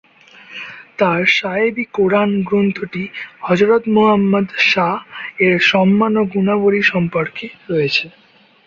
[0.99, 3.03] তাঁর "সাহেব ই কোরআন" গ্রন্থটি
[3.41, 4.97] হযরত মুহাম্মদ সাঃ
[5.43, 8.05] এর সম্মান ও গুণাবলী সম্পর্কে রয়েছে।